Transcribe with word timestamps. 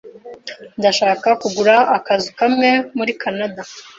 Ndashaka 0.79 1.27
kugura 1.41 1.75
akazu 1.97 2.29
kamwe 2.39 2.69
muri 2.97 3.11
Kanada. 3.21 3.61